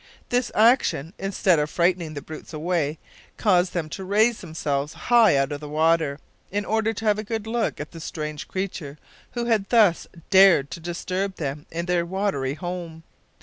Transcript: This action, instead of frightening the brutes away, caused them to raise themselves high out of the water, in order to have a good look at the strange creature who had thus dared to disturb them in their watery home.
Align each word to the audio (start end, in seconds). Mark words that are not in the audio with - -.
This 0.29 0.51
action, 0.55 1.13
instead 1.19 1.59
of 1.59 1.69
frightening 1.69 2.15
the 2.15 2.23
brutes 2.23 2.53
away, 2.53 2.97
caused 3.37 3.73
them 3.73 3.87
to 3.89 4.03
raise 4.03 4.41
themselves 4.41 4.93
high 4.93 5.35
out 5.37 5.51
of 5.51 5.59
the 5.59 5.69
water, 5.69 6.17
in 6.49 6.65
order 6.65 6.91
to 6.91 7.05
have 7.05 7.19
a 7.19 7.23
good 7.23 7.45
look 7.45 7.79
at 7.79 7.91
the 7.91 7.99
strange 7.99 8.47
creature 8.47 8.97
who 9.33 9.45
had 9.45 9.69
thus 9.69 10.07
dared 10.31 10.71
to 10.71 10.79
disturb 10.79 11.35
them 11.35 11.67
in 11.69 11.85
their 11.85 12.03
watery 12.03 12.55
home. 12.55 13.03